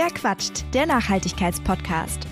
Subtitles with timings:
[0.00, 0.64] Wer quatscht?
[0.74, 2.28] Der Nachhaltigkeitspodcast.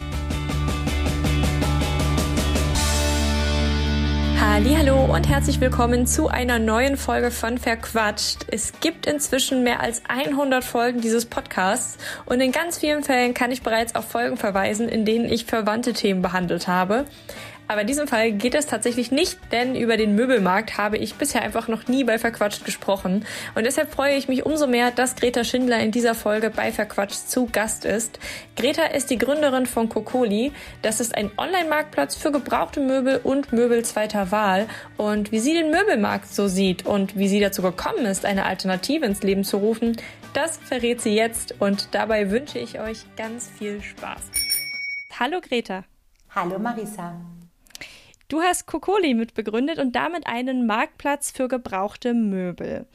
[4.41, 8.46] Hallo und herzlich willkommen zu einer neuen Folge von Verquatscht.
[8.52, 13.50] Es gibt inzwischen mehr als 100 Folgen dieses Podcasts und in ganz vielen Fällen kann
[13.50, 17.06] ich bereits auf Folgen verweisen, in denen ich verwandte Themen behandelt habe.
[17.68, 21.42] Aber in diesem Fall geht es tatsächlich nicht, denn über den Möbelmarkt habe ich bisher
[21.42, 23.24] einfach noch nie bei Verquatscht gesprochen.
[23.54, 27.29] Und deshalb freue ich mich umso mehr, dass Greta Schindler in dieser Folge bei Verquatscht
[27.29, 28.21] zu Gast ist.
[28.54, 30.52] Greta ist die Gründerin von Kokoli.
[30.82, 34.66] Das ist ein Online-Marktplatz für gebrauchte Möbel und Möbel zweiter Wahl.
[34.96, 39.05] Und wie sie den Möbelmarkt so sieht und wie sie dazu gekommen ist, eine Alternative
[39.05, 39.96] ins Leben zu rufen,
[40.35, 41.60] das verrät sie jetzt.
[41.60, 44.23] Und dabei wünsche ich euch ganz viel Spaß.
[45.19, 45.85] Hallo Greta.
[46.35, 47.15] Hallo Marisa.
[48.29, 52.87] Du hast Kokoli mitbegründet und damit einen Marktplatz für gebrauchte Möbel.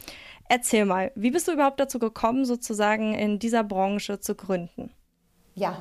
[0.49, 4.91] Erzähl mal, wie bist du überhaupt dazu gekommen, sozusagen in dieser Branche zu gründen?
[5.55, 5.77] Ja,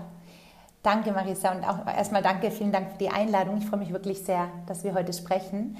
[0.84, 3.58] danke Marisa und auch erstmal danke, vielen Dank für die Einladung.
[3.58, 5.76] Ich freue mich wirklich sehr, dass wir heute sprechen.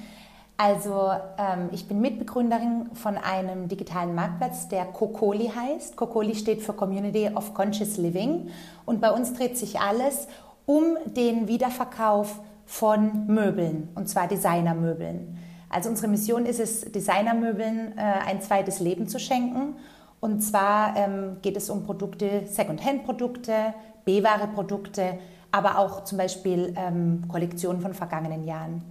[0.57, 5.95] Also ähm, ich bin Mitbegründerin von einem digitalen Marktplatz, der Kokoli heißt.
[5.95, 8.49] Kokoli steht für Community of Conscious Living
[8.85, 10.27] und bei uns dreht sich alles
[10.65, 15.37] um den Wiederverkauf von Möbeln, und zwar Designermöbeln.
[15.69, 19.75] Also unsere Mission ist es, Designermöbeln äh, ein zweites Leben zu schenken.
[20.21, 23.73] Und zwar ähm, geht es um Produkte, Second-Hand-Produkte,
[24.05, 25.19] B-Ware-Produkte,
[25.51, 28.81] aber auch zum Beispiel ähm, Kollektionen von vergangenen Jahren.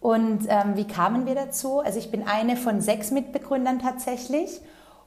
[0.00, 1.80] Und ähm, wie kamen wir dazu?
[1.80, 4.60] Also ich bin eine von sechs Mitbegründern tatsächlich.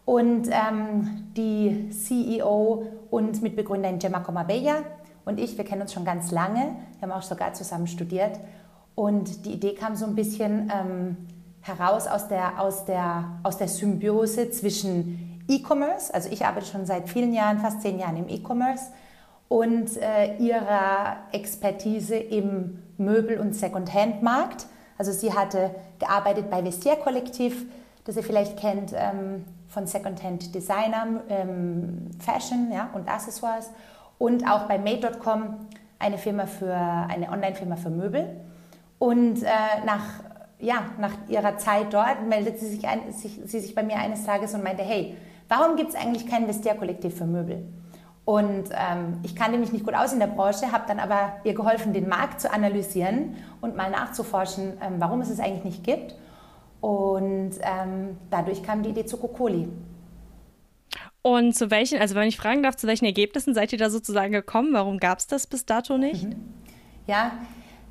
[0.04, 4.78] Und ähm, die CEO und Mitbegründerin Gemma Comabella,
[5.26, 6.76] und ich, wir kennen uns schon ganz lange.
[7.00, 8.40] Wir haben auch sogar zusammen studiert.
[8.96, 11.18] Und die Idee kam so ein bisschen ähm,
[11.62, 17.10] heraus aus der, aus, der, aus der Symbiose zwischen E-Commerce, also ich arbeite schon seit
[17.10, 18.92] vielen Jahren, fast zehn Jahren im E-Commerce,
[19.50, 24.66] und äh, ihrer Expertise im Möbel- und Second-Hand-Markt.
[24.98, 27.66] Also sie hatte gearbeitet bei Vestiaire Kollektiv,
[28.06, 33.70] das ihr vielleicht kennt, ähm, von Second-Hand Designer, ähm, Fashion ja, und Accessoires
[34.18, 35.68] und auch bei Made.com
[36.00, 38.42] eine Firma für eine Online-Firma für Möbel.
[39.00, 39.48] Und äh,
[39.86, 40.24] nach,
[40.60, 44.26] ja, nach ihrer Zeit dort meldet sie sich, ein, sich, sie sich bei mir eines
[44.26, 45.16] Tages und meinte, hey,
[45.48, 47.66] warum gibt es eigentlich kein Vestiaire-Kollektiv für Möbel?
[48.26, 51.54] Und ähm, ich kannte mich nicht gut aus in der Branche, habe dann aber ihr
[51.54, 56.16] geholfen, den Markt zu analysieren und mal nachzuforschen, ähm, warum es es eigentlich nicht gibt.
[56.80, 59.70] Und ähm, dadurch kam die Idee zu Kokoli.
[61.24, 64.34] Und zu welchen, also wenn ich fragen darf, zu welchen Ergebnissen seid ihr da sozusagen
[64.34, 64.74] gekommen?
[64.74, 66.26] Warum gab es das bis dato nicht?
[66.26, 66.36] Mhm.
[67.08, 67.32] Ja,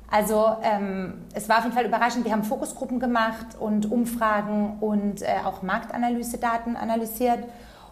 [0.09, 2.25] also ähm, es war auf jeden Fall überraschend.
[2.25, 7.39] Wir haben Fokusgruppen gemacht und Umfragen und äh, auch Marktanalyse-Daten analysiert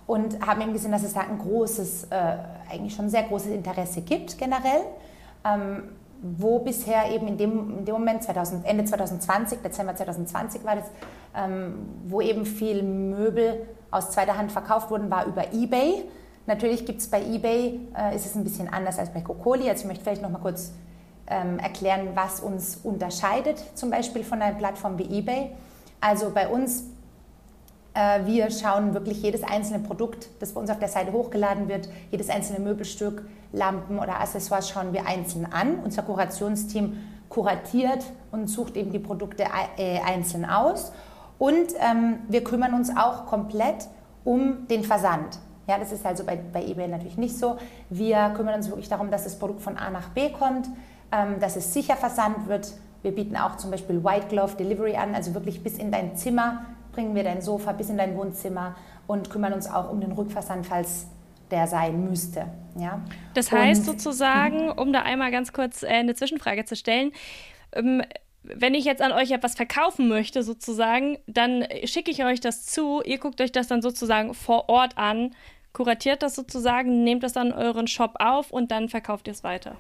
[0.06, 2.38] und haben eben gesehen, dass es da ein großes, äh,
[2.72, 4.82] eigentlich schon sehr großes Interesse gibt generell.
[5.44, 5.84] Ähm,
[6.22, 10.86] wo bisher eben in dem, in dem Moment, 2000, Ende 2020, Dezember 2020 war das,
[11.36, 16.04] ähm, wo eben viel Möbel aus zweiter Hand verkauft wurden, war über eBay.
[16.48, 19.70] Natürlich gibt es bei eBay, äh, ist es ein bisschen anders als bei Kokoli.
[19.70, 20.72] Also ich möchte vielleicht noch mal kurz
[21.28, 25.52] ähm, erklären, was uns unterscheidet, zum Beispiel von einer Plattform wie eBay.
[26.00, 26.86] Also bei uns
[27.94, 31.90] äh, wir schauen wirklich jedes einzelne Produkt, das bei uns auf der Seite hochgeladen wird,
[32.10, 35.80] jedes einzelne Möbelstück, Lampen oder Accessoires schauen wir einzeln an.
[35.84, 36.98] Unser Kurationsteam
[37.28, 39.44] kuratiert und sucht eben die Produkte
[39.78, 40.94] äh, einzeln aus.
[41.42, 43.88] Und ähm, wir kümmern uns auch komplett
[44.24, 45.40] um den Versand.
[45.66, 47.58] Ja, das ist also bei, bei eBay natürlich nicht so.
[47.90, 50.68] Wir kümmern uns wirklich darum, dass das Produkt von A nach B kommt,
[51.12, 52.72] ähm, dass es sicher versandt wird.
[53.02, 56.68] Wir bieten auch zum Beispiel White Glove Delivery an, also wirklich bis in dein Zimmer
[56.92, 58.76] bringen wir dein Sofa bis in dein Wohnzimmer
[59.08, 61.08] und kümmern uns auch um den Rückversand, falls
[61.50, 62.46] der sein müsste.
[62.78, 63.02] Ja?
[63.34, 67.14] Das heißt und, sozusagen, um da einmal ganz kurz äh, eine Zwischenfrage zu stellen,
[67.72, 68.04] ähm,
[68.44, 73.02] wenn ich jetzt an euch etwas verkaufen möchte, sozusagen, dann schicke ich euch das zu.
[73.04, 75.36] Ihr guckt euch das dann sozusagen vor Ort an,
[75.74, 79.44] kuratiert das sozusagen, nehmt das dann in euren Shop auf und dann verkauft ihr es
[79.44, 79.76] weiter.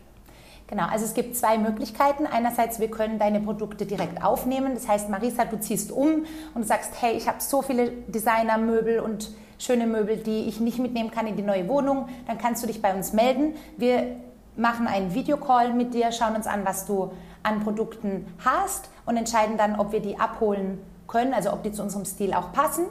[0.67, 2.25] Genau, also es gibt zwei Möglichkeiten.
[2.25, 4.73] Einerseits, wir können deine Produkte direkt aufnehmen.
[4.73, 9.31] Das heißt, Marisa, du ziehst um und sagst, hey, ich habe so viele Designermöbel und
[9.59, 12.07] schöne Möbel, die ich nicht mitnehmen kann in die neue Wohnung.
[12.25, 13.55] Dann kannst du dich bei uns melden.
[13.75, 14.15] Wir
[14.55, 17.11] machen einen Videocall mit dir, schauen uns an, was du
[17.43, 21.83] an Produkten hast und entscheiden dann, ob wir die abholen können, also ob die zu
[21.83, 22.85] unserem Stil auch passen.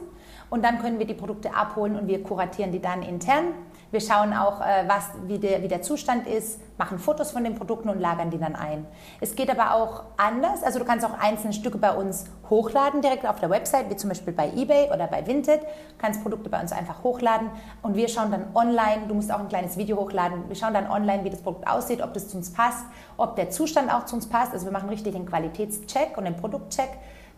[0.49, 3.53] und dann können wir die Produkte abholen und wir kuratieren die dann intern
[3.91, 7.55] wir schauen auch, äh, was, wie, der, wie der Zustand ist, machen Fotos von den
[7.55, 8.87] Produkten und lagern die dann ein.
[9.19, 10.63] Es geht aber auch anders.
[10.63, 14.09] Also du kannst auch einzelne Stücke bei uns hochladen, direkt auf der Website, wie zum
[14.09, 15.61] Beispiel bei eBay oder bei Vinted.
[15.61, 15.67] Du
[15.97, 17.49] kannst Produkte bei uns einfach hochladen
[17.81, 20.89] und wir schauen dann online, du musst auch ein kleines Video hochladen, wir schauen dann
[20.89, 22.85] online, wie das Produkt aussieht, ob das zu uns passt,
[23.17, 24.53] ob der Zustand auch zu uns passt.
[24.53, 26.89] Also wir machen richtig den Qualitätscheck und den Produktcheck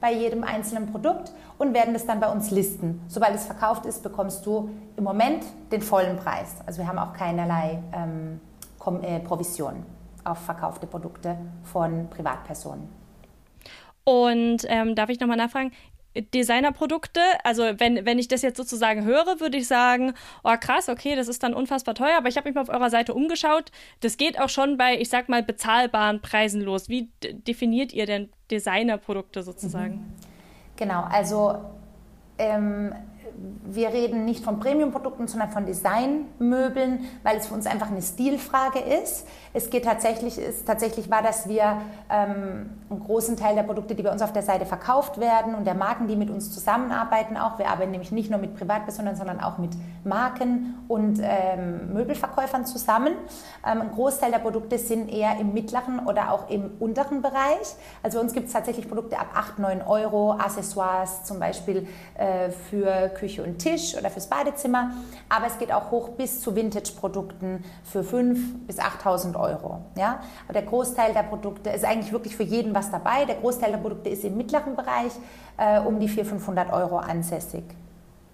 [0.03, 3.01] bei jedem einzelnen Produkt und werden das dann bei uns listen.
[3.07, 6.57] Sobald es verkauft ist, bekommst du im Moment den vollen Preis.
[6.65, 8.41] Also wir haben auch keinerlei ähm,
[9.01, 9.85] äh, Provision
[10.25, 12.89] auf verkaufte Produkte von Privatpersonen.
[14.03, 15.71] Und ähm, darf ich nochmal nachfragen,
[16.15, 20.13] Designerprodukte, also wenn, wenn ich das jetzt sozusagen höre, würde ich sagen,
[20.44, 22.89] oh krass, okay, das ist dann unfassbar teuer, aber ich habe mich mal auf eurer
[22.89, 23.71] Seite umgeschaut.
[24.01, 26.89] Das geht auch schon bei, ich sag mal, bezahlbaren Preisen los.
[26.89, 30.13] Wie definiert ihr denn Designerprodukte sozusagen?
[30.75, 31.63] Genau, also
[32.38, 32.94] ähm,
[33.65, 38.80] wir reden nicht von Premium-Produkten, sondern von Designmöbeln, weil es für uns einfach eine Stilfrage
[38.80, 39.27] ist.
[39.53, 44.03] Es geht tatsächlich, ist tatsächlich war, dass wir ähm, einen großen Teil der Produkte, die
[44.03, 47.59] bei uns auf der Seite verkauft werden und der Marken, die mit uns zusammenarbeiten, auch.
[47.59, 49.71] Wir arbeiten nämlich nicht nur mit Privatpersonen, sondern auch mit
[50.03, 53.13] Marken und ähm, Möbelverkäufern zusammen.
[53.65, 57.75] Ähm, ein Großteil der Produkte sind eher im mittleren oder auch im unteren Bereich.
[58.01, 62.50] Also bei uns gibt es tatsächlich Produkte ab 8, 9 Euro, Accessoires zum Beispiel äh,
[62.50, 64.91] für Küche und Tisch oder fürs Badezimmer.
[65.29, 68.35] Aber es geht auch hoch bis zu Vintage-Produkten für 5.000
[68.67, 69.85] bis 8.000 Euro.
[69.97, 70.19] Ja?
[70.45, 73.23] Aber der Großteil der Produkte ist eigentlich wirklich für jeden was dabei.
[73.23, 75.13] Der Großteil der Produkte ist im mittleren Bereich
[75.57, 77.63] äh, um die 400, 500 Euro ansässig.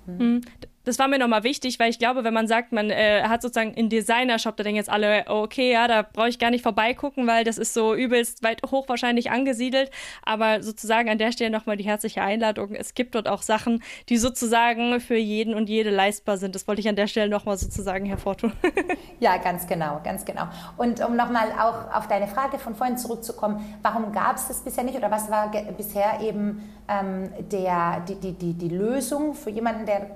[0.07, 0.41] Hm
[0.89, 3.75] das war mir nochmal wichtig, weil ich glaube, wenn man sagt, man äh, hat sozusagen
[3.75, 7.43] einen Designer-Shop, da denken jetzt alle, okay, ja, da brauche ich gar nicht vorbeigucken, weil
[7.43, 9.91] das ist so übelst weit hoch wahrscheinlich angesiedelt.
[10.23, 12.73] Aber sozusagen an der Stelle nochmal die herzliche Einladung.
[12.73, 16.55] Es gibt dort auch Sachen, die sozusagen für jeden und jede leistbar sind.
[16.55, 18.51] Das wollte ich an der Stelle nochmal sozusagen hervortun.
[19.19, 20.47] ja, ganz genau, ganz genau.
[20.77, 24.83] Und um nochmal auch auf deine Frage von vorhin zurückzukommen, warum gab es das bisher
[24.83, 29.85] nicht oder was war bisher eben ähm, der, die, die, die, die Lösung für jemanden,
[29.85, 30.07] der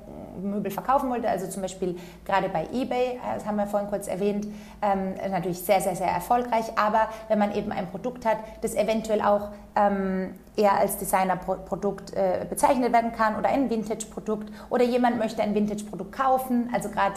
[0.42, 4.48] Möbel verkaufen wollte, also zum Beispiel gerade bei eBay, das haben wir vorhin kurz erwähnt,
[4.82, 6.66] ähm, natürlich sehr, sehr, sehr erfolgreich.
[6.78, 12.46] Aber wenn man eben ein Produkt hat, das eventuell auch ähm, eher als Designerprodukt äh,
[12.50, 17.16] bezeichnet werden kann oder ein Vintage-Produkt oder jemand möchte ein Vintage-Produkt kaufen, also gerade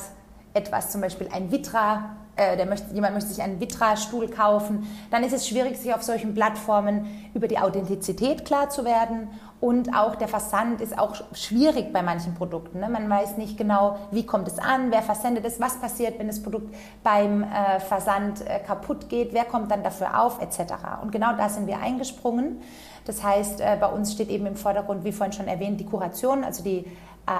[0.55, 5.23] etwas, zum Beispiel ein Vitra, äh, der möchte, jemand möchte sich einen Vitra-Stuhl kaufen, dann
[5.23, 9.29] ist es schwierig, sich auf solchen Plattformen über die Authentizität klar zu werden.
[9.58, 12.81] Und auch der Versand ist auch schwierig bei manchen Produkten.
[12.81, 12.91] Ne?
[12.91, 16.43] Man weiß nicht genau, wie kommt es an, wer versendet es, was passiert, wenn das
[16.43, 20.75] Produkt beim äh, Versand äh, kaputt geht, wer kommt dann dafür auf, etc.
[21.03, 22.61] Und genau da sind wir eingesprungen.
[23.06, 26.44] Das heißt, äh, bei uns steht eben im Vordergrund, wie vorhin schon erwähnt, die Kuration,
[26.44, 26.85] also die äh,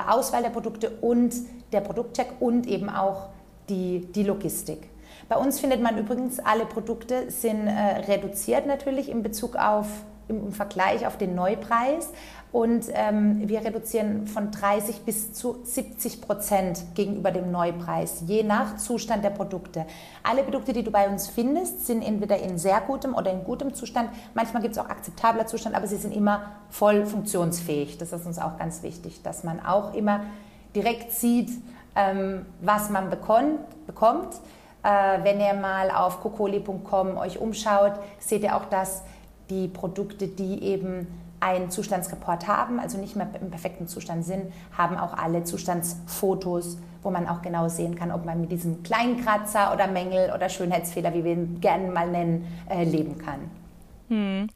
[0.09, 1.35] Auswahl der Produkte und
[1.73, 3.29] der Produktcheck und eben auch
[3.69, 4.89] die, die Logistik.
[5.29, 7.71] Bei uns findet man übrigens, alle Produkte sind äh,
[8.09, 9.87] reduziert natürlich in Bezug auf
[10.29, 12.11] im Vergleich auf den Neupreis
[12.53, 18.77] und ähm, wir reduzieren von 30 bis zu 70 Prozent gegenüber dem Neupreis, je nach
[18.77, 19.85] Zustand der Produkte.
[20.23, 23.75] Alle Produkte, die du bei uns findest, sind entweder in sehr gutem oder in gutem
[23.75, 24.09] Zustand.
[24.35, 27.99] Manchmal gibt es auch akzeptabler Zustand, aber sie sind immer voll funktionsfähig.
[27.99, 30.21] Das ist uns auch ganz wichtig, dass man auch immer
[30.75, 31.51] direkt sieht,
[31.95, 33.59] ähm, was man bekommt.
[33.87, 34.35] bekommt.
[34.83, 39.03] Äh, wenn ihr mal auf kokoli.com euch umschaut, seht ihr auch, dass
[39.51, 41.07] die Produkte, die eben
[41.41, 47.11] einen Zustandsreport haben, also nicht mehr im perfekten Zustand sind, haben auch alle Zustandsfotos, wo
[47.11, 51.15] man auch genau sehen kann, ob man mit diesem kleinen Kratzer oder Mängel oder Schönheitsfehler,
[51.15, 53.51] wie wir ihn gerne mal nennen, äh, leben kann.
[54.09, 54.49] Hm.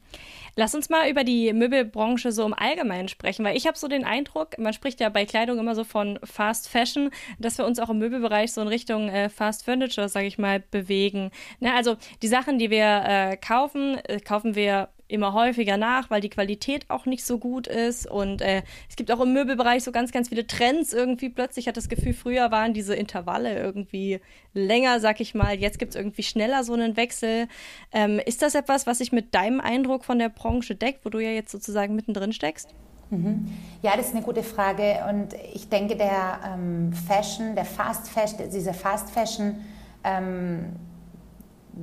[0.55, 4.05] Lass uns mal über die Möbelbranche so im Allgemeinen sprechen, weil ich habe so den
[4.05, 7.89] Eindruck, man spricht ja bei Kleidung immer so von Fast Fashion, dass wir uns auch
[7.89, 11.31] im Möbelbereich so in Richtung äh, Fast Furniture, sage ich mal, bewegen.
[11.59, 16.21] Ne, also die Sachen, die wir äh, kaufen, äh, kaufen wir immer häufiger nach, weil
[16.21, 18.09] die Qualität auch nicht so gut ist.
[18.09, 21.29] Und äh, es gibt auch im Möbelbereich so ganz, ganz viele Trends irgendwie.
[21.29, 24.19] Plötzlich hat das Gefühl, früher waren diese Intervalle irgendwie
[24.53, 25.55] länger, sag ich mal.
[25.59, 27.47] Jetzt gibt es irgendwie schneller so einen Wechsel.
[27.91, 31.19] Ähm, ist das etwas, was sich mit deinem Eindruck von der Branche deckt, wo du
[31.19, 32.69] ja jetzt sozusagen mittendrin steckst?
[33.11, 33.51] Mhm.
[33.81, 34.99] Ja, das ist eine gute Frage.
[35.09, 39.57] Und ich denke, der ähm, Fashion, der Fast Fashion, diese Fast Fashion,
[40.03, 40.77] ähm,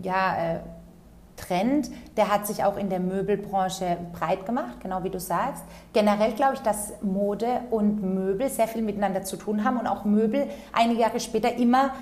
[0.02, 0.60] ja, äh,
[1.38, 5.62] Trend, der hat sich auch in der Möbelbranche breit gemacht, genau wie du sagst.
[5.92, 10.04] Generell glaube ich, dass Mode und Möbel sehr viel miteinander zu tun haben und auch
[10.04, 11.92] Möbel einige Jahre später immer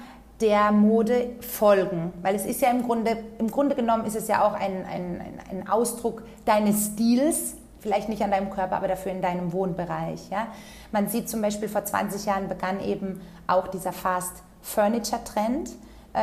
[0.40, 2.12] der Mode folgen.
[2.22, 5.20] Weil es ist ja im Grunde, im Grunde genommen ist es ja auch ein, ein,
[5.50, 10.28] ein Ausdruck deines Stils, vielleicht nicht an deinem Körper, aber dafür in deinem Wohnbereich.
[10.30, 10.48] Ja?
[10.92, 15.70] Man sieht zum Beispiel, vor 20 Jahren begann eben auch dieser Fast Furniture Trend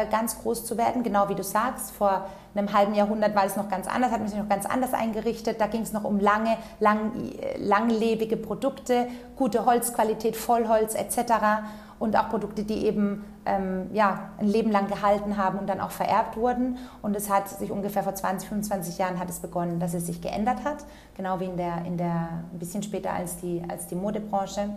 [0.10, 1.92] ganz groß zu werden, genau wie du sagst.
[1.92, 4.94] Vor einem halben Jahrhundert war es noch ganz anders, hat man sich noch ganz anders
[4.94, 5.60] eingerichtet.
[5.60, 7.12] Da ging es noch um lange, lang,
[7.58, 11.34] langlebige Produkte, gute Holzqualität, Vollholz etc.
[12.00, 15.92] Und auch Produkte, die eben ähm, ja, ein Leben lang gehalten haben und dann auch
[15.92, 16.78] vererbt wurden.
[17.02, 20.22] Und es hat sich ungefähr vor 20, 25 Jahren hat es begonnen, dass es sich
[20.22, 20.86] geändert hat.
[21.16, 24.70] Genau wie in der, in der ein bisschen später als die, als die Modebranche.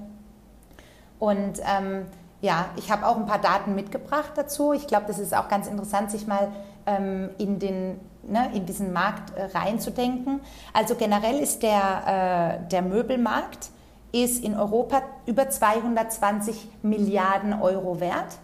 [1.19, 2.07] Und ähm,
[2.47, 4.73] ja, ich habe auch ein paar Daten mitgebracht dazu.
[4.73, 6.49] Ich glaube, das ist auch ganz interessant, sich mal
[6.87, 10.41] ähm, in, den, ne, in diesen Markt äh, reinzudenken.
[10.73, 13.71] Also generell ist der, äh, der Möbelmarkt
[14.13, 18.39] ist in Europa über 220 Milliarden Euro wert.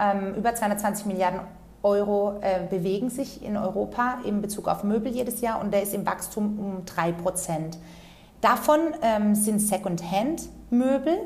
[0.00, 1.40] Ähm, über 220 Milliarden
[1.84, 5.94] Euro äh, bewegen sich in Europa in Bezug auf Möbel jedes Jahr und der ist
[5.94, 7.78] im Wachstum um 3 Prozent.
[8.40, 11.18] Davon ähm, sind Second-Hand-Möbel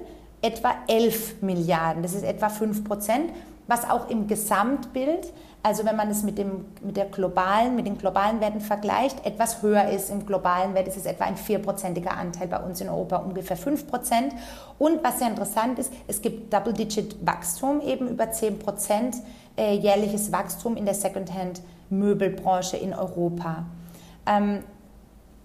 [0.42, 2.02] etwa 11 Milliarden.
[2.02, 3.32] Das ist etwa 5 Prozent,
[3.66, 5.32] was auch im Gesamtbild,
[5.62, 9.62] also wenn man es mit, dem, mit, der globalen, mit den globalen Werten vergleicht, etwas
[9.62, 10.11] höher ist.
[10.11, 13.87] Im globalen Wert ist es etwa ein vierprozentiger Anteil, bei uns in Europa ungefähr 5
[13.87, 14.32] Prozent.
[14.78, 19.16] Und was sehr interessant ist, es gibt Double-Digit-Wachstum, eben über 10 Prozent
[19.56, 23.64] äh, jährliches Wachstum in der Secondhand-Möbelbranche in Europa.
[24.26, 24.61] Ähm,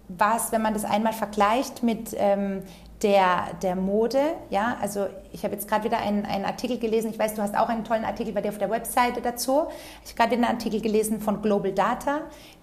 [0.08, 2.62] was, wenn man das einmal vergleicht mit ähm,
[3.02, 4.20] der, der Mode.
[4.50, 7.10] Ja, also ich habe jetzt gerade wieder einen, einen Artikel gelesen.
[7.10, 9.66] Ich weiß, du hast auch einen tollen Artikel bei dir auf der Webseite dazu.
[10.04, 12.20] Ich habe gerade einen Artikel gelesen von Global Data,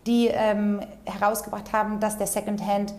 [0.07, 2.93] die ähm, herausgebracht haben, dass der Secondhand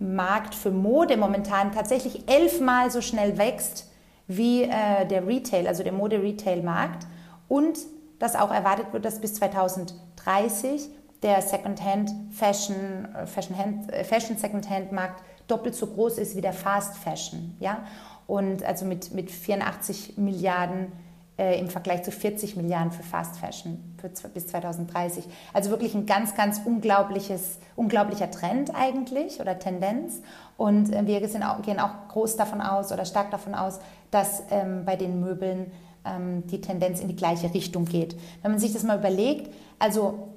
[0.00, 3.86] Markt für Mode momentan tatsächlich elfmal so schnell wächst
[4.26, 7.06] wie äh, der Retail, also der Mode-Retail-Markt.
[7.48, 7.78] Und
[8.18, 10.88] dass auch erwartet wird, dass bis 2030
[11.22, 16.52] der Secondhand Fashion, Fashion, Hand, äh, Fashion Secondhand Markt doppelt so groß ist wie der
[16.52, 17.56] Fast Fashion.
[17.60, 17.84] Ja?
[18.26, 20.92] Und also mit, mit 84 Milliarden
[21.40, 25.24] äh, im Vergleich zu 40 Milliarden für Fast Fashion für, bis 2030.
[25.52, 30.20] Also wirklich ein ganz, ganz unglaubliches, unglaublicher Trend eigentlich oder Tendenz.
[30.56, 33.80] Und äh, wir auch, gehen auch groß davon aus oder stark davon aus,
[34.10, 35.72] dass ähm, bei den Möbeln
[36.04, 38.16] ähm, die Tendenz in die gleiche Richtung geht.
[38.42, 40.29] Wenn man sich das mal überlegt, also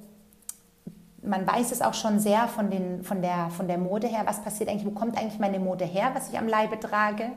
[1.26, 4.42] man weiß es auch schon sehr von, den, von, der, von der Mode her, was
[4.42, 7.30] passiert eigentlich, wo kommt eigentlich meine Mode her, was ich am Leibe trage,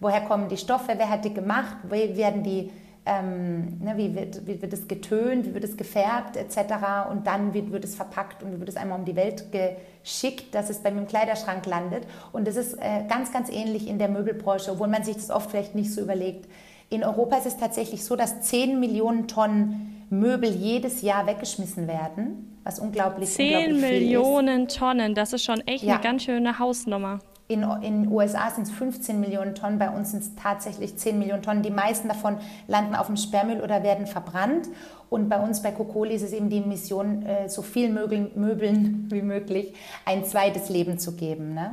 [0.00, 2.70] woher kommen die Stoffe, wer hat die gemacht, wie werden die,
[3.06, 7.10] ähm, ne, wie, wird, wie wird es getönt, wie wird es gefärbt etc.
[7.10, 10.70] Und dann wird, wird es verpackt und wird es einmal um die Welt geschickt, dass
[10.70, 12.06] es bei mir im Kleiderschrank landet.
[12.32, 15.50] Und das ist äh, ganz, ganz ähnlich in der Möbelbranche, obwohl man sich das oft
[15.50, 16.48] vielleicht nicht so überlegt.
[16.90, 22.50] In Europa ist es tatsächlich so, dass 10 Millionen Tonnen Möbel jedes Jahr weggeschmissen werden
[22.64, 25.94] was unglaublich, 10 unglaublich Millionen Tonnen, das ist schon echt ja.
[25.94, 27.20] eine ganz schöne Hausnummer.
[27.46, 31.42] In den USA sind es 15 Millionen Tonnen, bei uns sind es tatsächlich 10 Millionen
[31.42, 31.62] Tonnen.
[31.62, 32.38] Die meisten davon
[32.68, 34.68] landen auf dem Sperrmüll oder werden verbrannt.
[35.10, 39.08] Und bei uns bei Kokoli ist es eben die Mission, äh, so viel Möbeln, Möbeln
[39.10, 39.74] wie möglich
[40.06, 41.52] ein zweites Leben zu geben.
[41.52, 41.72] Ne?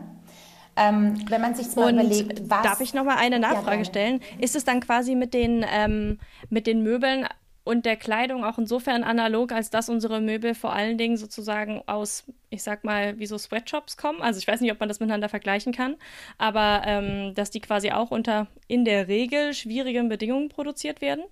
[0.76, 2.64] Ähm, wenn man sich mal Und überlegt, was.
[2.64, 4.22] Darf ich noch mal eine Nachfrage ja, stellen?
[4.40, 7.28] Ist es dann quasi mit den, ähm, mit den Möbeln
[7.64, 12.24] und der Kleidung auch insofern analog, als dass unsere Möbel vor allen Dingen sozusagen aus,
[12.50, 14.22] ich sag mal, wie so Sweatshops kommen.
[14.22, 15.96] Also ich weiß nicht, ob man das miteinander vergleichen kann,
[16.38, 21.24] aber ähm, dass die quasi auch unter in der Regel schwierigen Bedingungen produziert werden.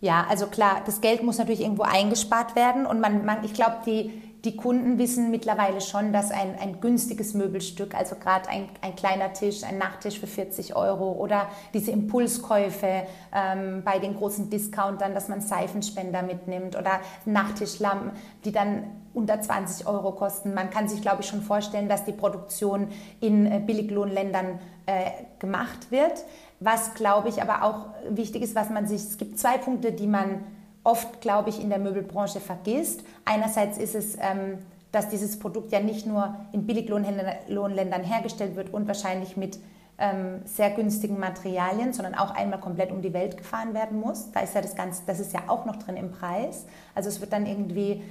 [0.00, 3.78] Ja, also klar, das Geld muss natürlich irgendwo eingespart werden und man, man ich glaube,
[3.84, 4.10] die
[4.44, 9.32] die Kunden wissen mittlerweile schon, dass ein, ein günstiges Möbelstück, also gerade ein, ein kleiner
[9.32, 13.02] Tisch, ein Nachttisch für 40 Euro oder diese Impulskäufe
[13.34, 18.12] ähm, bei den großen Discountern, dass man Seifenspender mitnimmt oder Nachttischlampen,
[18.44, 20.54] die dann unter 20 Euro kosten.
[20.54, 22.88] Man kann sich, glaube ich, schon vorstellen, dass die Produktion
[23.20, 26.24] in äh, Billiglohnländern äh, gemacht wird.
[26.60, 30.06] Was, glaube ich, aber auch wichtig ist, was man sich, es gibt zwei Punkte, die
[30.06, 30.44] man
[30.84, 33.02] oft, glaube ich, in der Möbelbranche vergisst.
[33.24, 34.58] Einerseits ist es, ähm,
[34.92, 39.58] dass dieses Produkt ja nicht nur in Billiglohnländern hergestellt wird und wahrscheinlich mit
[39.98, 44.32] ähm, sehr günstigen Materialien, sondern auch einmal komplett um die Welt gefahren werden muss.
[44.32, 46.64] Da ist ja das Ganze, das ist ja auch noch drin im Preis.
[46.94, 48.02] Also es wird dann irgendwie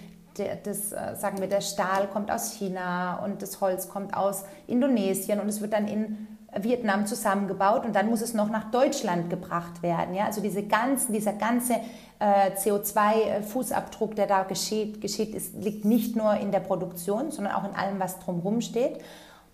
[0.63, 5.39] das, äh, sagen wir, der Stahl kommt aus China und das Holz kommt aus Indonesien
[5.39, 6.27] und es wird dann in
[6.57, 10.15] Vietnam zusammengebaut und dann muss es noch nach Deutschland gebracht werden.
[10.15, 10.25] Ja?
[10.25, 11.75] Also diese ganzen, dieser ganze
[12.19, 17.63] äh, CO2-Fußabdruck, der da geschieht, geschieht ist, liegt nicht nur in der Produktion, sondern auch
[17.63, 18.99] in allem, was drumherum steht.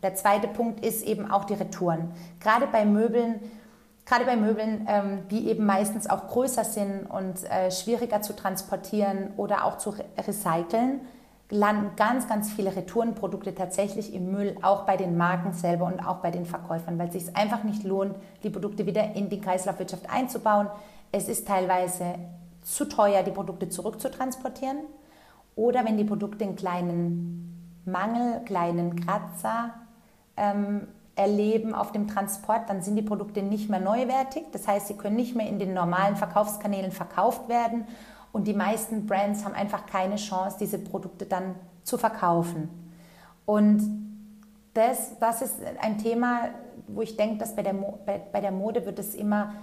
[0.03, 2.11] Der zweite Punkt ist eben auch die Retouren.
[2.39, 3.39] Gerade bei Möbeln,
[4.05, 9.33] gerade bei Möbeln, ähm, die eben meistens auch größer sind und äh, schwieriger zu transportieren
[9.35, 11.01] oder auch zu recyceln,
[11.49, 16.17] landen ganz, ganz viele Retourenprodukte tatsächlich im Müll, auch bei den Marken selber und auch
[16.17, 20.09] bei den Verkäufern, weil es sich einfach nicht lohnt, die Produkte wieder in die Kreislaufwirtschaft
[20.09, 20.67] einzubauen.
[21.11, 22.15] Es ist teilweise
[22.63, 24.79] zu teuer, die Produkte zurückzutransportieren.
[25.55, 29.69] Oder wenn die Produkte einen kleinen Mangel, kleinen Kratzer
[30.35, 34.43] ähm, erleben auf dem Transport, dann sind die Produkte nicht mehr neuwertig.
[34.51, 37.85] Das heißt, sie können nicht mehr in den normalen Verkaufskanälen verkauft werden
[38.35, 42.67] und die meisten Brands haben einfach keine Chance, diese Produkte dann zu verkaufen.
[43.45, 43.81] Und
[44.73, 46.49] das, das ist ein Thema,
[46.89, 49.53] wo ich denke, dass bei der, bei, bei der Mode wird es immer,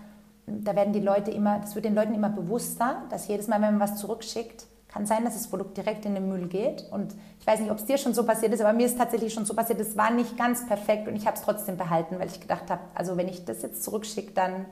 [0.46, 3.76] da werden die Leute immer, das wird den Leuten immer bewusster, dass jedes Mal, wenn
[3.76, 6.86] man was zurückschickt, kann sein, dass das Produkt direkt in den Müll geht.
[6.90, 9.34] Und ich weiß nicht, ob es dir schon so passiert ist, aber mir ist tatsächlich
[9.34, 12.28] schon so passiert, es war nicht ganz perfekt und ich habe es trotzdem behalten, weil
[12.28, 14.64] ich gedacht habe, also wenn ich das jetzt zurückschicke, dann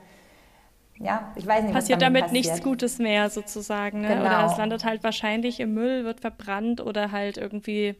[1.03, 4.01] ja, ich weiß nicht, passiert damit, damit nichts Gutes mehr sozusagen.
[4.01, 4.09] Ne?
[4.09, 4.21] Genau.
[4.21, 7.95] Oder es landet halt wahrscheinlich im Müll, wird verbrannt oder halt irgendwie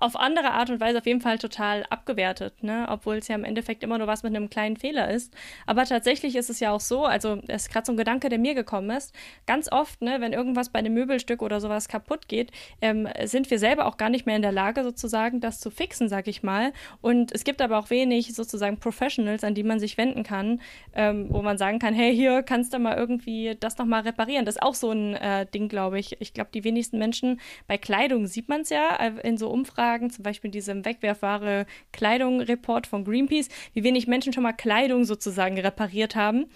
[0.00, 2.86] auf andere Art und Weise auf jeden Fall total abgewertet, ne?
[2.88, 5.34] obwohl es ja im Endeffekt immer nur was mit einem kleinen Fehler ist.
[5.66, 8.38] Aber tatsächlich ist es ja auch so, also es ist gerade so ein Gedanke, der
[8.38, 9.14] mir gekommen ist,
[9.46, 13.58] ganz oft, ne, wenn irgendwas bei einem Möbelstück oder sowas kaputt geht, ähm, sind wir
[13.58, 16.72] selber auch gar nicht mehr in der Lage, sozusagen das zu fixen, sag ich mal.
[17.02, 20.62] Und es gibt aber auch wenig sozusagen Professionals, an die man sich wenden kann,
[20.94, 24.46] ähm, wo man sagen kann, hey, hier kannst du mal irgendwie das nochmal reparieren.
[24.46, 26.20] Das ist auch so ein äh, Ding, glaube ich.
[26.20, 29.89] Ich glaube, die wenigsten Menschen bei Kleidung sieht man es ja äh, in so Umfragen,
[29.90, 35.58] Umfragen, zum Beispiel diesem wegwerfbare Kleidung-Report von Greenpeace, wie wenig Menschen schon mal Kleidung sozusagen
[35.58, 36.46] repariert haben.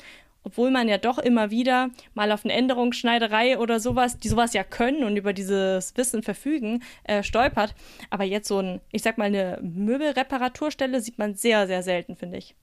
[0.45, 4.63] Obwohl man ja doch immer wieder mal auf eine Änderungsschneiderei oder sowas, die sowas ja
[4.63, 7.75] können und über dieses Wissen verfügen, äh, stolpert.
[8.11, 12.39] Aber jetzt so ein, ich sag mal, eine Möbelreparaturstelle sieht man sehr, sehr selten, finde
[12.39, 12.55] ich.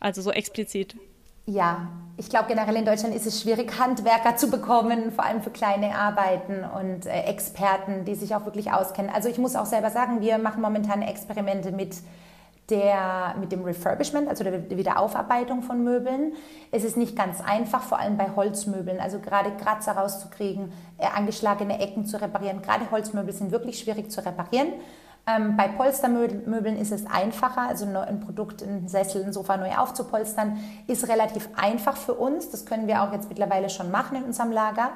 [0.00, 0.96] Also so explizit.
[1.46, 5.50] Ja, ich glaube generell in Deutschland ist es schwierig, Handwerker zu bekommen, vor allem für
[5.50, 9.10] kleine Arbeiten und äh, Experten, die sich auch wirklich auskennen.
[9.12, 11.96] Also ich muss auch selber sagen, wir machen momentan Experimente mit
[12.70, 16.32] der, mit dem Refurbishment, also der Wiederaufarbeitung von Möbeln.
[16.70, 21.78] Es ist nicht ganz einfach, vor allem bei Holzmöbeln, also gerade Kratzer rauszukriegen, äh, angeschlagene
[21.78, 22.62] Ecken zu reparieren.
[22.62, 24.68] Gerade Holzmöbel sind wirklich schwierig zu reparieren.
[25.26, 30.58] Ähm, bei Polstermöbeln ist es einfacher, also ein Produkt, ein Sessel, ein Sofa neu aufzupolstern,
[30.86, 32.50] ist relativ einfach für uns.
[32.50, 34.90] Das können wir auch jetzt mittlerweile schon machen in unserem Lager.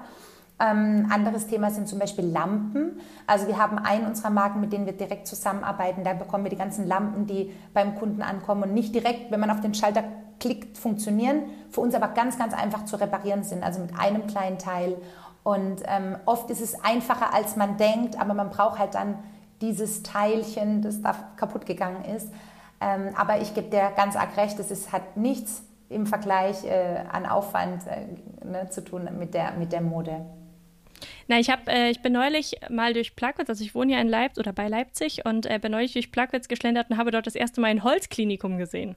[0.60, 3.00] Ähm, anderes Thema sind zum Beispiel Lampen.
[3.26, 6.04] Also wir haben einen unserer Marken, mit denen wir direkt zusammenarbeiten.
[6.04, 9.50] Da bekommen wir die ganzen Lampen, die beim Kunden ankommen und nicht direkt, wenn man
[9.50, 10.02] auf den Schalter
[10.40, 11.44] klickt, funktionieren.
[11.70, 14.96] Für uns aber ganz, ganz einfach zu reparieren sind, also mit einem kleinen Teil.
[15.42, 19.18] Und ähm, oft ist es einfacher, als man denkt, aber man braucht halt dann
[19.60, 22.32] dieses Teilchen, das da kaputt gegangen ist.
[22.80, 27.26] Ähm, aber ich gebe dir ganz arg recht, es hat nichts im Vergleich äh, an
[27.26, 30.24] Aufwand äh, ne, zu tun mit der, mit der Mode.
[31.26, 34.08] Na, ich, hab, äh, ich bin neulich mal durch Plagwitz, also ich wohne ja in
[34.08, 37.34] Leipzig oder bei Leipzig und äh, bin neulich durch Plagwitz geschlendert und habe dort das
[37.34, 38.96] erste Mal ein Holzklinikum gesehen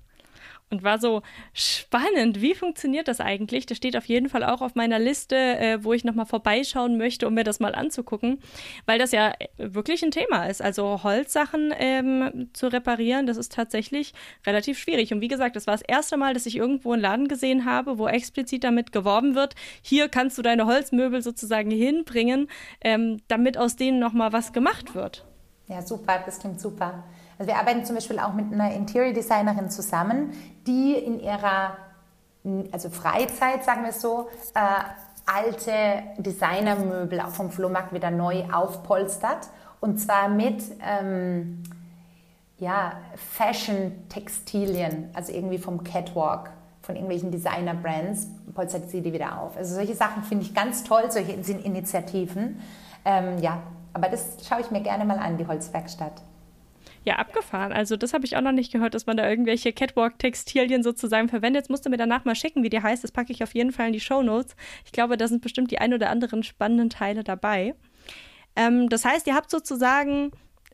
[0.71, 1.21] und war so
[1.53, 2.41] spannend.
[2.41, 3.65] Wie funktioniert das eigentlich?
[3.65, 7.27] Das steht auf jeden Fall auch auf meiner Liste, äh, wo ich nochmal vorbeischauen möchte,
[7.27, 8.39] um mir das mal anzugucken,
[8.85, 10.61] weil das ja wirklich ein Thema ist.
[10.61, 14.13] Also Holzsachen ähm, zu reparieren, das ist tatsächlich
[14.45, 15.13] relativ schwierig.
[15.13, 17.97] Und wie gesagt, das war das erste Mal, dass ich irgendwo einen Laden gesehen habe,
[17.97, 22.47] wo explizit damit geworben wird, hier kannst du deine Holzmöbel sozusagen hinbringen,
[22.81, 25.25] ähm, damit aus denen nochmal was gemacht wird.
[25.67, 27.03] Ja, super, das klingt super.
[27.41, 30.29] Also wir arbeiten zum Beispiel auch mit einer Interior Designerin zusammen,
[30.67, 31.75] die in ihrer
[32.71, 34.59] also Freizeit, sagen wir so, äh,
[35.25, 39.49] alte Designermöbel auch vom Flohmarkt wieder neu aufpolstert.
[39.79, 41.63] Und zwar mit ähm,
[42.59, 46.51] ja, Fashion-Textilien, also irgendwie vom Catwalk,
[46.83, 49.57] von irgendwelchen Designer-Brands, polstert sie die wieder auf.
[49.57, 52.61] Also solche Sachen finde ich ganz toll, solche sind Initiativen.
[53.03, 56.21] Ähm, ja, aber das schaue ich mir gerne mal an, die Holzwerkstatt.
[57.03, 57.71] Ja, abgefahren.
[57.73, 61.63] Also das habe ich auch noch nicht gehört, dass man da irgendwelche Catwalk-Textilien sozusagen verwendet.
[61.63, 63.03] Jetzt musst du mir danach mal schicken, wie die heißt.
[63.03, 64.55] Das packe ich auf jeden Fall in die Show Notes.
[64.85, 67.73] Ich glaube, da sind bestimmt die ein oder anderen spannenden Teile dabei.
[68.55, 70.31] Ähm, das heißt, ihr habt sozusagen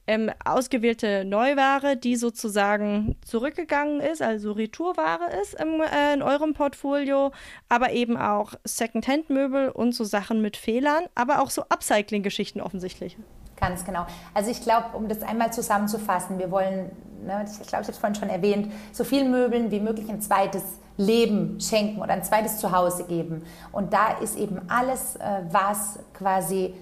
[0.08, 7.32] ähm, ausgewählte Neuware, die sozusagen zurückgegangen ist, also Retourware ist im, äh, in eurem Portfolio,
[7.70, 13.18] aber eben auch Secondhand-Möbel und so Sachen mit Fehlern, aber auch so Upcycling-Geschichten offensichtlich.
[13.60, 14.06] Ganz genau.
[14.34, 16.92] Also ich glaube, um das einmal zusammenzufassen, wir wollen,
[17.26, 20.22] ne, ich glaube, ich habe es vorhin schon erwähnt, so vielen Möbeln wie möglich ein
[20.22, 20.64] zweites
[20.98, 23.44] Leben schenken oder ein zweites Zuhause geben.
[23.72, 26.74] Und da ist eben alles, äh, was quasi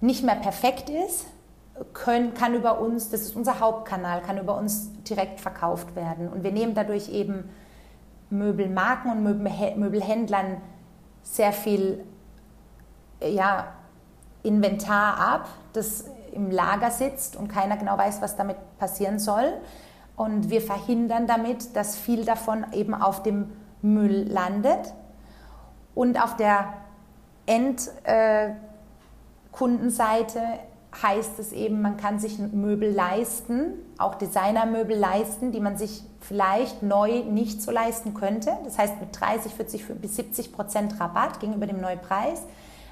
[0.00, 1.26] nicht mehr perfekt ist,
[1.92, 6.28] können, kann über uns, das ist unser Hauptkanal, kann über uns direkt verkauft werden.
[6.28, 7.50] Und wir nehmen dadurch eben
[8.30, 10.62] Möbelmarken und Möbelhändlern
[11.22, 12.02] sehr viel
[13.20, 13.72] ja,
[14.46, 19.52] Inventar ab, das im Lager sitzt und keiner genau weiß, was damit passieren soll.
[20.16, 24.94] Und wir verhindern damit, dass viel davon eben auf dem Müll landet.
[25.94, 26.72] Und auf der
[27.46, 30.58] Endkundenseite äh,
[31.02, 36.82] heißt es eben, man kann sich Möbel leisten, auch Designermöbel leisten, die man sich vielleicht
[36.82, 38.52] neu nicht so leisten könnte.
[38.64, 42.42] Das heißt mit 30, 40 bis 70 Prozent Rabatt gegenüber dem Neupreis,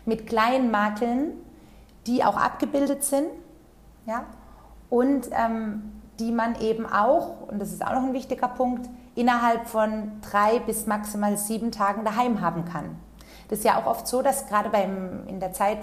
[0.04, 1.32] mit kleinen Makeln,
[2.06, 3.28] die auch abgebildet sind,
[4.06, 4.24] ja,
[4.90, 9.66] und ähm, die man eben auch, und das ist auch noch ein wichtiger Punkt, innerhalb
[9.66, 12.96] von drei bis maximal sieben Tagen daheim haben kann.
[13.48, 15.78] Das ist ja auch oft so, dass gerade beim, in der Zeit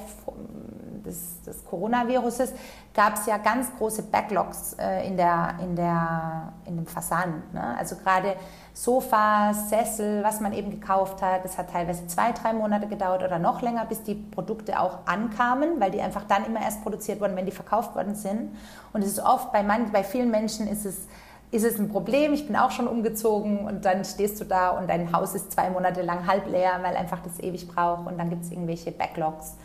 [1.06, 2.54] des, des Coronaviruses
[2.94, 7.54] gab es ja ganz große Backlogs äh, in, der, in, der, in dem Versand.
[7.54, 7.78] Ne?
[7.78, 8.36] Also gerade
[8.74, 13.40] Sofas, Sessel, was man eben gekauft hat, das hat teilweise zwei, drei Monate gedauert oder
[13.40, 17.36] noch länger, bis die Produkte auch ankamen, weil die einfach dann immer erst produziert wurden,
[17.36, 18.56] wenn die verkauft worden sind.
[18.94, 21.08] Und es ist oft, bei, manchen, bei vielen Menschen ist es
[21.52, 22.34] ist es ein Problem.
[22.34, 25.70] Ich bin auch schon umgezogen und dann stehst du da und dein Haus ist zwei
[25.70, 29.58] Monate lang halb leer, weil einfach das ewig braucht und dann gibt es irgendwelche Backlogs.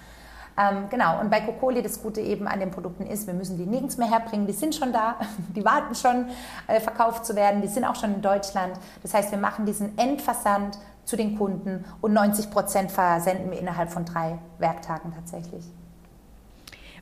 [0.59, 3.67] Ähm, genau, und bei Kokoli das Gute eben an den Produkten ist, wir müssen die
[3.67, 5.17] nirgends mehr herbringen, die sind schon da,
[5.55, 6.27] die warten schon
[6.67, 8.73] äh, verkauft zu werden, die sind auch schon in Deutschland.
[9.03, 13.91] Das heißt, wir machen diesen Endversand zu den Kunden und 90 Prozent versenden wir innerhalb
[13.91, 15.65] von drei Werktagen tatsächlich.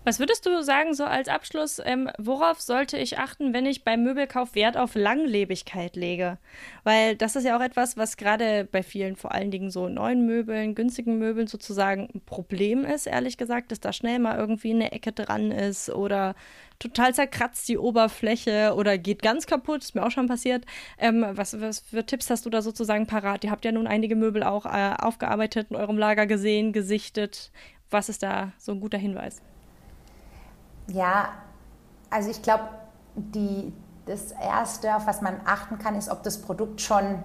[0.06, 4.02] Was würdest du sagen, so als Abschluss, ähm, worauf sollte ich achten, wenn ich beim
[4.02, 6.36] Möbelkauf Wert auf Langlebigkeit lege?
[6.82, 10.26] Weil das ist ja auch etwas, was gerade bei vielen, vor allen Dingen so neuen
[10.26, 14.92] Möbeln, günstigen Möbeln sozusagen ein Problem ist, ehrlich gesagt, dass da schnell mal irgendwie eine
[14.92, 16.34] Ecke dran ist oder
[16.78, 20.66] total zerkratzt die Oberfläche oder geht ganz kaputt, ist mir auch schon passiert.
[20.98, 23.42] Ähm, was, was für Tipps hast du da sozusagen parat?
[23.42, 27.50] Ihr habt ja nun einige Möbel auch äh, aufgearbeitet, in eurem Lager gesehen, gesichtet.
[27.88, 29.40] Was ist da so ein guter Hinweis?
[30.88, 31.30] Ja,
[32.10, 32.64] also ich glaube,
[34.06, 37.22] das Erste, auf was man achten kann, ist, ob das Produkt schon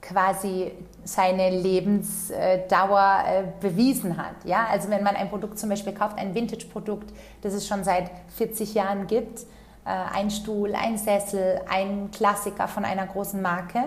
[0.00, 0.72] quasi
[1.04, 4.34] seine Lebensdauer äh, bewiesen hat.
[4.44, 4.66] Ja?
[4.70, 8.74] Also wenn man ein Produkt zum Beispiel kauft, ein Vintage-Produkt, das es schon seit 40
[8.74, 9.40] Jahren gibt,
[9.84, 13.84] äh, ein Stuhl, ein Sessel, ein Klassiker von einer großen Marke,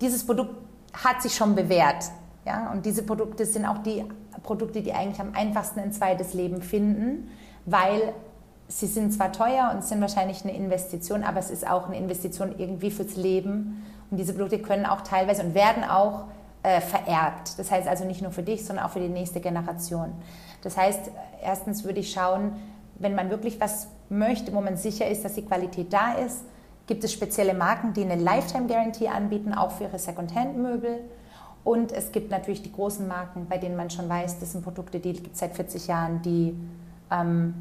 [0.00, 0.54] dieses Produkt
[0.92, 2.04] hat sich schon bewährt.
[2.44, 2.70] Ja?
[2.70, 4.04] Und diese Produkte sind auch die
[4.42, 7.30] Produkte, die eigentlich am einfachsten ein zweites Leben finden
[7.70, 8.12] weil
[8.68, 12.54] sie sind zwar teuer und sind wahrscheinlich eine Investition, aber es ist auch eine Investition
[12.58, 13.84] irgendwie fürs Leben.
[14.10, 16.24] Und diese Produkte können auch teilweise und werden auch
[16.62, 17.58] äh, vererbt.
[17.58, 20.12] Das heißt also nicht nur für dich, sondern auch für die nächste Generation.
[20.62, 21.10] Das heißt,
[21.42, 22.52] erstens würde ich schauen,
[22.98, 26.44] wenn man wirklich was möchte, wo man sicher ist, dass die Qualität da ist,
[26.86, 31.00] gibt es spezielle Marken, die eine Lifetime Guarantee anbieten, auch für ihre Secondhand-Möbel.
[31.62, 34.98] Und es gibt natürlich die großen Marken, bei denen man schon weiß, das sind Produkte,
[34.98, 36.54] die gibt es seit 40 Jahren, die
[37.10, 37.54] ähm,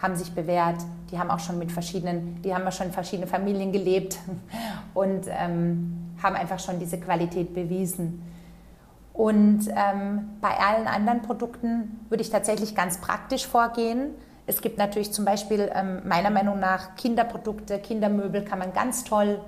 [0.00, 0.82] haben sich bewährt.
[1.10, 4.18] Die haben auch schon mit verschiedenen, die haben auch schon in verschiedenen Familien gelebt
[4.94, 8.22] und ähm, haben einfach schon diese Qualität bewiesen.
[9.12, 14.10] Und ähm, bei allen anderen Produkten würde ich tatsächlich ganz praktisch vorgehen.
[14.46, 19.40] Es gibt natürlich zum Beispiel ähm, meiner Meinung nach Kinderprodukte, Kindermöbel kann man ganz toll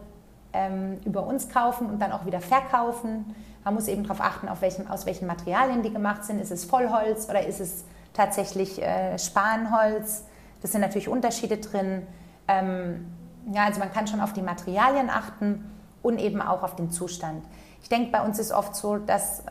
[0.53, 3.35] ähm, über uns kaufen und dann auch wieder verkaufen.
[3.65, 6.41] Man muss eben darauf achten, auf welchen, aus welchen Materialien die gemacht sind.
[6.41, 7.85] Ist es Vollholz oder ist es
[8.17, 10.25] tatsächlich äh, Spanholz.
[10.63, 12.07] Das sind natürlich Unterschiede drin.
[12.49, 13.07] Ähm,
[13.53, 15.71] ja, also man kann schon auf die Materialien achten
[16.03, 17.45] und eben auch auf den Zustand.
[17.83, 19.45] Ich denke, bei uns ist oft so, dass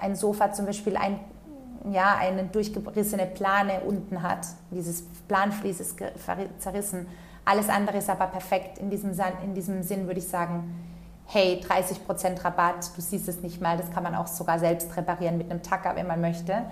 [0.00, 1.18] ein Sofa zum Beispiel ein,
[1.90, 4.46] ja, eine durchgerissene Plane unten hat.
[4.70, 5.98] Dieses Planflies ist
[6.58, 7.06] zerrissen.
[7.44, 8.78] Alles andere ist aber perfekt.
[8.78, 9.12] In diesem,
[9.44, 10.74] in diesem Sinn würde ich sagen,
[11.26, 15.38] hey, 30% Rabatt, du siehst es nicht mal, das kann man auch sogar selbst reparieren
[15.38, 16.64] mit einem Tacker, wenn man möchte.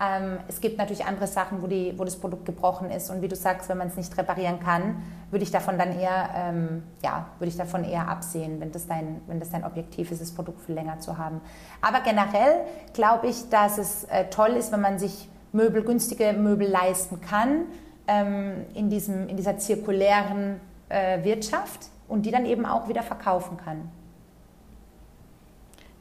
[0.00, 3.28] Ähm, es gibt natürlich andere Sachen, wo, die, wo das Produkt gebrochen ist und wie
[3.28, 7.26] du sagst, wenn man es nicht reparieren kann, würde ich davon dann eher, ähm, ja,
[7.38, 10.60] würde ich davon eher absehen, wenn das, dein, wenn das dein Objektiv ist, das Produkt
[10.62, 11.40] viel länger zu haben.
[11.80, 16.68] Aber generell glaube ich, dass es äh, toll ist, wenn man sich Möbel, günstige Möbel
[16.68, 17.66] leisten kann
[18.08, 23.56] ähm, in, diesem, in dieser zirkulären äh, Wirtschaft und die dann eben auch wieder verkaufen
[23.56, 23.88] kann.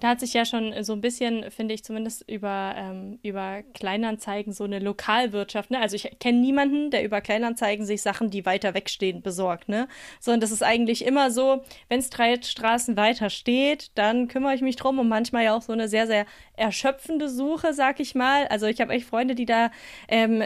[0.04, 4.52] Da hat sich ja schon so ein bisschen, finde ich, zumindest über, ähm, über Kleinanzeigen
[4.52, 5.80] so eine Lokalwirtschaft, ne?
[5.80, 9.88] Also ich kenne niemanden, der über Kleinanzeigen sich Sachen, die weiter wegstehen, besorgt, ne?
[10.20, 14.62] Sondern das ist eigentlich immer so, wenn es drei Straßen weiter steht, dann kümmere ich
[14.62, 16.26] mich drum und manchmal ja auch so eine sehr, sehr
[16.58, 18.48] erschöpfende Suche, sag ich mal.
[18.48, 19.72] Also ich habe echt Freunde, die da
[20.10, 20.44] ähm,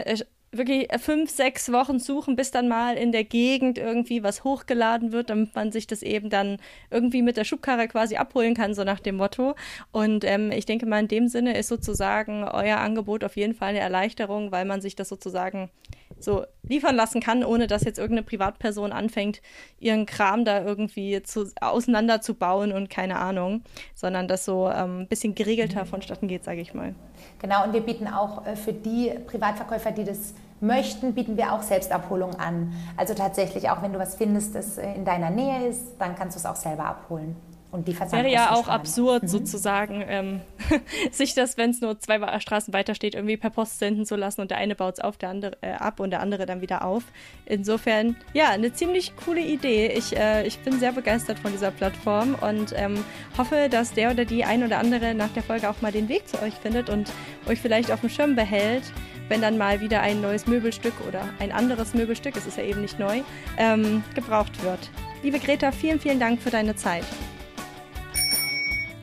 [0.50, 5.30] wirklich fünf, sechs Wochen suchen, bis dann mal in der Gegend irgendwie was hochgeladen wird,
[5.30, 6.58] damit man sich das eben dann
[6.90, 9.54] irgendwie mit der Schubkarre quasi abholen kann, so nach dem Motto.
[9.92, 13.70] Und ähm, ich denke mal, in dem Sinne ist sozusagen euer Angebot auf jeden Fall
[13.70, 15.70] eine Erleichterung, weil man sich das sozusagen
[16.20, 19.40] so liefern lassen kann, ohne dass jetzt irgendeine Privatperson anfängt,
[19.78, 23.62] ihren Kram da irgendwie zu, auseinanderzubauen und keine Ahnung,
[23.94, 26.94] sondern das so ähm, ein bisschen geregelter vonstatten geht, sage ich mal.
[27.40, 31.62] Genau, und wir bieten auch äh, für die Privatverkäufer, die das möchten, bieten wir auch
[31.62, 32.72] Selbstabholung an.
[32.96, 36.36] Also tatsächlich, auch wenn du was findest, das äh, in deiner Nähe ist, dann kannst
[36.36, 37.36] du es auch selber abholen.
[37.70, 39.28] Und die Wäre ja auch absurd, mhm.
[39.28, 40.40] sozusagen, ähm,
[41.12, 44.40] sich das, wenn es nur zwei Straßen weiter steht, irgendwie per Post senden zu lassen
[44.40, 46.82] und der eine baut es auf, der andere äh, ab und der andere dann wieder
[46.82, 47.04] auf.
[47.44, 49.88] Insofern, ja, eine ziemlich coole Idee.
[49.88, 53.04] Ich, äh, ich bin sehr begeistert von dieser Plattform und ähm,
[53.36, 56.26] hoffe, dass der oder die ein oder andere nach der Folge auch mal den Weg
[56.26, 57.12] zu euch findet und
[57.46, 58.84] euch vielleicht auf dem Schirm behält
[59.28, 62.80] wenn dann mal wieder ein neues Möbelstück oder ein anderes Möbelstück, es ist ja eben
[62.80, 63.20] nicht neu,
[63.58, 64.90] ähm, gebraucht wird.
[65.22, 67.04] Liebe Greta, vielen, vielen Dank für deine Zeit.